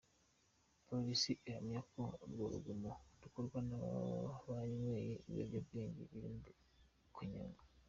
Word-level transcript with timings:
Polisi 0.87 1.31
ihamya 1.47 1.79
ko 1.91 2.01
urwo 2.23 2.43
rugomo 2.53 2.91
rukorwa 3.21 3.57
n’ababa 3.67 4.21
banyweye 4.47 5.13
ibiyobyabwenge 5.29 6.01
birimo 6.11 6.49
kanyanga. 7.15 7.61